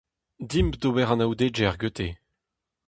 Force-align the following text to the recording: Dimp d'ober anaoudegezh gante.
Dimp 0.49 0.73
d'ober 0.81 1.09
anaoudegezh 1.13 1.77
gante. 1.81 2.09